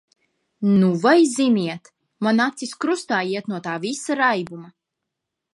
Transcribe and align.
Nu 0.77 0.87
vai 1.03 1.21
ziniet, 1.33 1.91
man 2.27 2.41
acis 2.47 2.73
krustā 2.85 3.23
iet 3.33 3.53
no 3.53 3.63
tā 3.69 3.77
visa 3.85 4.21
raibuma. 4.23 4.73